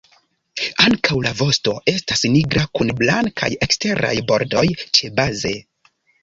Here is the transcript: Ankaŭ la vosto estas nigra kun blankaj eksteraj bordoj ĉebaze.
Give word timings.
Ankaŭ 0.85 1.17
la 1.25 1.33
vosto 1.41 1.73
estas 1.93 2.23
nigra 2.37 2.63
kun 2.79 2.89
blankaj 3.03 3.51
eksteraj 3.67 4.15
bordoj 4.33 4.65
ĉebaze. 4.99 5.55